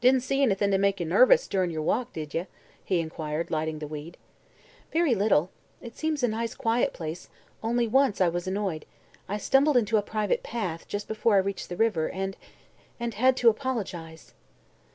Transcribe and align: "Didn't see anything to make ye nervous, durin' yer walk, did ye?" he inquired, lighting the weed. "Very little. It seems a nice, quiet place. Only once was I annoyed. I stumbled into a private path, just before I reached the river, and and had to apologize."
"Didn't 0.00 0.22
see 0.22 0.40
anything 0.40 0.70
to 0.70 0.78
make 0.78 1.00
ye 1.00 1.04
nervous, 1.06 1.46
durin' 1.46 1.70
yer 1.70 1.82
walk, 1.82 2.14
did 2.14 2.32
ye?" 2.32 2.46
he 2.82 2.98
inquired, 2.98 3.50
lighting 3.50 3.78
the 3.78 3.86
weed. 3.86 4.16
"Very 4.90 5.14
little. 5.14 5.50
It 5.82 5.98
seems 5.98 6.22
a 6.22 6.28
nice, 6.28 6.54
quiet 6.54 6.94
place. 6.94 7.28
Only 7.62 7.86
once 7.86 8.20
was 8.20 8.48
I 8.48 8.52
annoyed. 8.52 8.86
I 9.28 9.36
stumbled 9.36 9.76
into 9.76 9.98
a 9.98 10.02
private 10.02 10.42
path, 10.42 10.88
just 10.88 11.06
before 11.08 11.34
I 11.34 11.38
reached 11.40 11.68
the 11.68 11.76
river, 11.76 12.08
and 12.08 12.38
and 12.98 13.12
had 13.12 13.36
to 13.36 13.50
apologize." 13.50 14.32